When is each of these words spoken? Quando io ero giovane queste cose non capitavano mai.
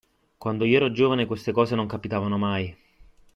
Quando 0.39 0.65
io 0.65 0.77
ero 0.77 0.89
giovane 0.91 1.27
queste 1.27 1.51
cose 1.51 1.75
non 1.75 1.85
capitavano 1.85 2.39
mai. 2.39 2.75